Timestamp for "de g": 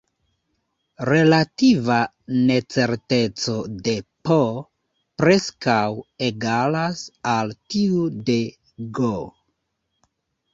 8.31-9.15